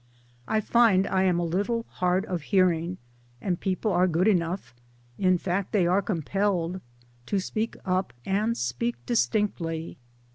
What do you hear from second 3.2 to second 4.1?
and people are